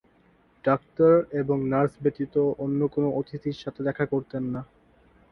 Doctor 0.65 1.11
এবং 1.41 1.57
nurse 1.71 1.93
ব্যতীত 2.03 2.33
অন্য 2.59 2.79
কোন 2.87 3.03
অতিথির 3.19 3.57
সাথে 3.63 3.81
দেখা 3.87 4.05
করতেন 4.05 4.43
না। 4.53 4.61